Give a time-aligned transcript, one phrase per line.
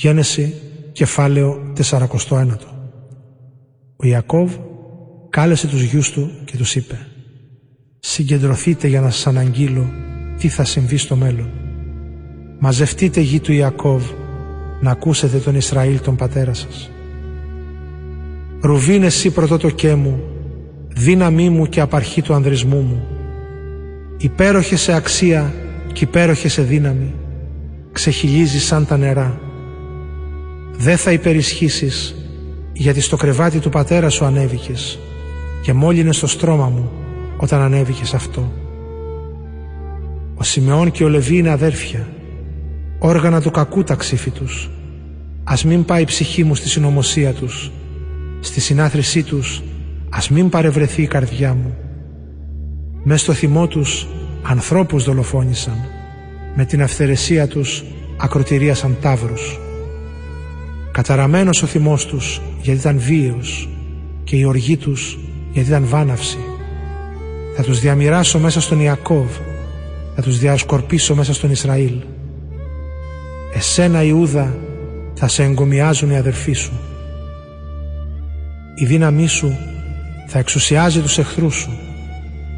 [0.00, 0.54] Γένεση
[0.92, 1.72] κεφάλαιο
[2.28, 2.46] 41
[3.96, 4.52] Ο Ιακώβ
[5.30, 6.98] κάλεσε τους γιους του και τους είπε
[7.98, 9.90] «Συγκεντρωθείτε για να σας αναγγείλω
[10.38, 11.50] τι θα συμβεί στο μέλλον.
[12.58, 14.02] Μαζευτείτε γη του Ιακώβ
[14.80, 16.90] να ακούσετε τον Ισραήλ τον πατέρα σας.
[18.60, 20.22] Ρουβίν εσύ πρωτότοκέ μου,
[20.88, 23.06] δύναμή μου και απαρχή του ανδρισμού μου.
[24.18, 25.54] Υπέροχε σε αξία
[25.92, 27.14] και υπέροχε σε δύναμη,
[27.92, 29.49] ξεχυλίζει σαν τα νερά.
[30.82, 32.14] Δεν θα υπερισχύσεις,
[32.72, 34.98] γιατί στο κρεβάτι του πατέρα σου ανέβηκες
[35.62, 36.90] και μόλυνες στο στρώμα μου
[37.36, 38.52] όταν ανέβηκες αυτό.
[40.34, 42.08] Ο Σιμεών και ο Λεβί είναι αδέρφια,
[42.98, 44.70] όργανα του κακού τα ξύφη τους.
[45.44, 47.70] Ας μην πάει η ψυχή μου στη συνωμοσία τους,
[48.40, 49.62] στη συνάθρησή τους
[50.10, 51.74] ας μην παρευρεθεί η καρδιά μου.
[53.02, 54.06] Μες στο θυμό τους
[54.42, 55.76] ανθρώπους δολοφόνησαν,
[56.54, 57.84] με την αυθαιρεσία τους
[58.16, 59.60] ακροτηρίασαν τάβρους.
[60.92, 63.68] Καταραμένος ο θυμός τους γιατί ήταν βίαιος
[64.24, 65.18] και η οργή τους
[65.52, 66.38] γιατί ήταν βάναυση.
[67.56, 69.30] Θα τους διαμοιράσω μέσα στον Ιακώβ,
[70.14, 71.94] θα τους διασκορπίσω μέσα στον Ισραήλ.
[73.54, 74.56] Εσένα Ιούδα
[75.14, 76.72] θα σε εγκομιάζουν οι αδερφοί σου.
[78.74, 79.58] Η δύναμή σου
[80.26, 81.70] θα εξουσιάζει τους εχθρούς σου.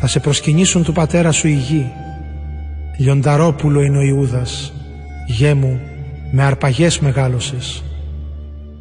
[0.00, 1.90] Θα σε προσκυνήσουν του πατέρα σου η γη.
[2.96, 4.72] Λιονταρόπουλο είναι ο Ιούδας.
[5.26, 5.80] Γέ μου,
[6.30, 7.84] με αρπαγές μεγάλωσες.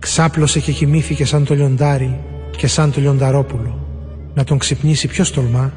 [0.03, 2.19] Ξάπλωσε και κοιμήθηκε σαν το λιοντάρι
[2.57, 3.87] και σαν το λιονταρόπουλο.
[4.33, 5.73] Να τον ξυπνήσει ποιος τολμά;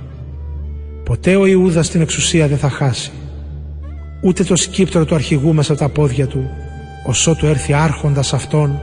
[1.05, 3.11] Ποτέ ο Ιούδας την εξουσία δεν θα χάσει.
[4.23, 6.51] Ούτε το σκύπτρο του αρχηγού μέσα από τα πόδια του,
[7.07, 8.81] ωσό του έρθει άρχοντας αυτόν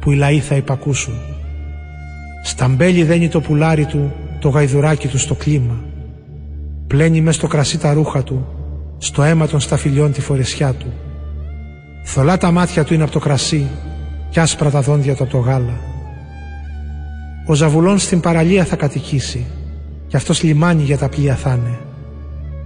[0.00, 1.14] που οι λαοί θα υπακούσουν.
[2.44, 5.84] Στα μπέλι δένει το πουλάρι του, το γαϊδουράκι του στο κλίμα.
[6.86, 8.46] Πλένει μες στο κρασί τα ρούχα του,
[8.98, 10.92] στο αίμα των σταφυλιών τη φορεσιά του.
[12.04, 13.68] Θολά τα μάτια του είναι από το κρασί
[14.32, 15.80] κι άσπρα τα δόντια του από το γάλα.
[17.46, 19.46] Ο Ζαβουλών στην παραλία θα κατοικήσει
[20.06, 21.78] κι αυτός λιμάνι για τα πλοία θα είναι.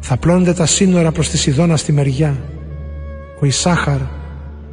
[0.01, 2.37] Θα πλώνονται τα σύνορα προς τη Σιδώνα στη μεριά.
[3.41, 3.99] Ο Ισάχαρ,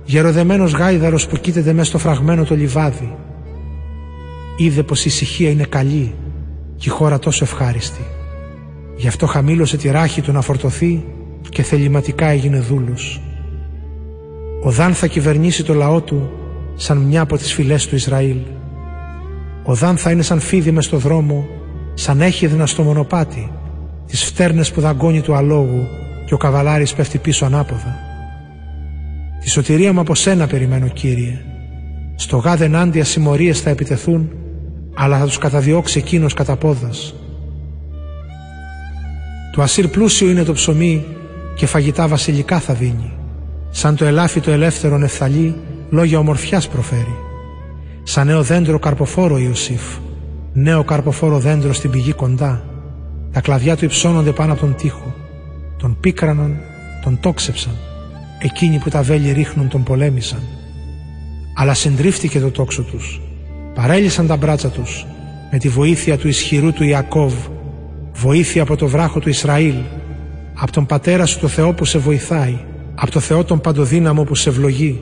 [0.03, 3.16] γεροδεμένος γάιδαρος που κοίταται μέσα στο φραγμένο το λιβάδι,
[4.57, 6.16] είδε πως η ησυχία είναι καλή
[6.75, 8.01] και η χώρα τόσο ευχάριστη.
[8.95, 11.06] Γι' αυτό χαμήλωσε τη ράχη του να φορτωθεί
[11.50, 13.22] και θεληματικά έγινε δούλος.
[14.63, 16.31] Ο Δάν θα κυβερνήσει το λαό του
[16.75, 18.38] σαν μια από τις φυλές του Ισραήλ.
[19.63, 21.47] Ο Δάν θα είναι σαν φίδι μες στο δρόμο,
[21.94, 23.51] σαν έχιδνα στο μονοπάτι,
[24.07, 25.88] τις φτέρνες που δαγκώνει του αλόγου
[26.25, 28.00] και ο καβαλάρης πέφτει πίσω ανάποδα.
[29.41, 31.41] Τη σωτηρία μου από σένα περιμένω Κύριε.
[32.16, 34.29] Στο γάδε ενάντια συμμορίες θα επιτεθούν
[34.94, 37.13] αλλά θα τους καταδιώξει εκείνος κατά πόδας.
[39.56, 41.06] Το ασύρ πλούσιο είναι το ψωμί
[41.56, 43.13] και φαγητά βασιλικά θα δίνει.
[43.69, 45.56] Σαν το ελάφι το ελεύθερο νεφθαλί
[45.94, 47.16] λόγια ομορφιάς προφέρει.
[48.04, 49.81] Σαν νέο δέντρο καρποφόρο Ιωσήφ,
[50.54, 52.64] νέο καρποφόρο δέντρο στην πηγή κοντά.
[53.31, 55.16] Τα κλαδιά του υψώνονται πάνω από τον τοίχο.
[55.78, 56.58] Τον πίκραναν,
[57.04, 57.74] τον τόξεψαν.
[58.40, 60.40] Εκείνοι που τα βέλη ρίχνουν τον πολέμησαν.
[61.56, 63.22] Αλλά συντρίφτηκε το τόξο τους
[63.74, 65.06] παρέλυσαν τα μπράτσα τους
[65.52, 67.34] με τη βοήθεια του ισχυρού του Ιακώβ,
[68.14, 69.75] βοήθεια από το βράχο του Ισραήλ,
[70.54, 72.58] από τον πατέρα σου το Θεό που σε βοηθάει,
[72.96, 75.02] από το Θεό τον παντοδύναμο που σε ευλογεί,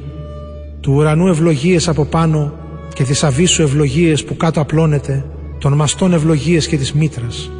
[0.81, 2.53] του ουρανού ευλογίες από πάνω
[2.93, 5.25] και της αβίσου ευλογίες που κάτω απλώνεται,
[5.59, 7.51] των μαστών ευλογίες και της μήτρας.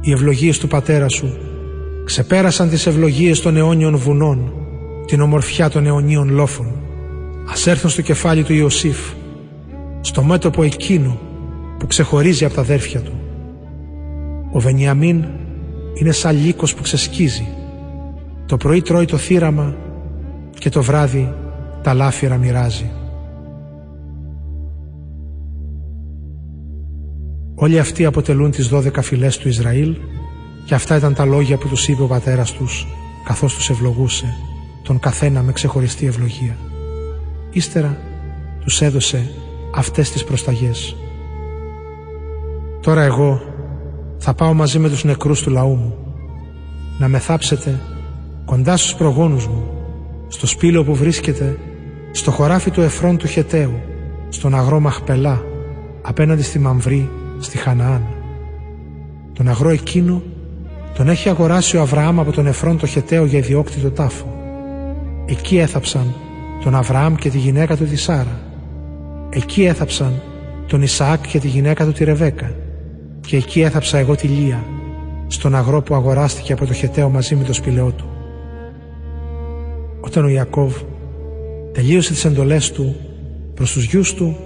[0.00, 1.36] Οι ευλογίες του πατέρα σου
[2.04, 4.52] ξεπέρασαν τις ευλογίες των αιώνιων βουνών,
[5.06, 6.72] την ομορφιά των αιωνίων λόφων.
[7.50, 8.98] Ας έρθουν στο κεφάλι του Ιωσήφ
[10.00, 11.18] στο μέτωπο εκείνο
[11.78, 13.12] που ξεχωρίζει από τα αδέρφια του.
[14.52, 15.24] Ο Βενιαμίν
[15.94, 17.48] είναι σαν λύκος που ξεσκίζει.
[18.46, 19.76] Το πρωί τρώει το θύραμα
[20.58, 21.32] και το βράδυ
[21.84, 22.90] τα λάφυρα μοιράζει.
[27.54, 29.96] Όλοι αυτοί αποτελούν τις δώδεκα φυλές του Ισραήλ
[30.66, 32.86] και αυτά ήταν τα λόγια που τους είπε ο πατέρας τους
[33.24, 34.36] καθώς τους ευλογούσε
[34.82, 36.56] τον καθένα με ξεχωριστή ευλογία.
[37.50, 37.98] Ύστερα
[38.60, 39.30] τους έδωσε
[39.74, 40.96] αυτές τις προσταγές.
[42.80, 43.40] Τώρα εγώ
[44.18, 45.94] θα πάω μαζί με τους νεκρούς του λαού μου
[46.98, 47.80] να με θάψετε
[48.44, 49.62] κοντά στους προγόνους μου
[50.28, 51.58] στο σπήλαιο που βρίσκεται
[52.16, 53.80] στο χωράφι του Εφρών του Χεταίου
[54.28, 55.42] στον αγρό Μαχπελά
[56.02, 58.02] απέναντι στη Μαμβρή στη Χαναάν.
[59.32, 60.22] Τον αγρό εκείνο
[60.94, 64.26] τον έχει αγοράσει ο Αβραάμ από τον Εφρών το Χεταίο για ιδιόκτητο τάφο.
[65.26, 66.14] Εκεί έθαψαν
[66.62, 68.40] τον Αβραάμ και τη γυναίκα του τη Σάρα
[69.30, 70.22] Εκεί έθαψαν
[70.66, 72.54] τον Ισαάκ και τη γυναίκα του τη Ρεβέκα
[73.20, 74.64] και εκεί έθαψα εγώ τη Λία
[75.26, 78.08] στον αγρό που αγοράστηκε από το Χεταίο μαζί με το σπηλαιό του.
[80.00, 80.74] Όταν ο Ιακώβ
[81.74, 82.96] Τελείωσε τις εντολές του
[83.54, 84.36] προς τους γιους του,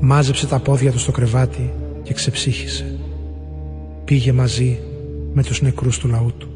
[0.00, 1.72] μάζεψε τα πόδια του στο κρεβάτι
[2.02, 2.98] και ξεψύχησε.
[4.04, 4.78] Πήγε μαζί
[5.32, 6.55] με τους νεκρούς του λαού του.